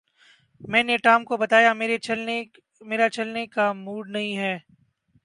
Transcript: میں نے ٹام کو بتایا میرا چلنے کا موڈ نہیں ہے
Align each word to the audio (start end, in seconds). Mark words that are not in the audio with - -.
میں 0.61 0.83
نے 0.83 0.95
ٹام 1.03 1.23
کو 1.25 1.37
بتایا 1.37 1.73
میرا 1.73 3.09
چلنے 3.09 3.45
کا 3.47 3.71
موڈ 3.75 4.09
نہیں 4.09 4.37
ہے 4.37 4.57